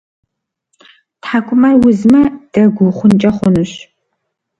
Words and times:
ТхьэкӀумэр 1.21 1.75
узмэ, 1.87 2.21
дэгу 2.53 2.85
ухъункӀэ 2.89 3.31
хъунущ. 3.35 3.71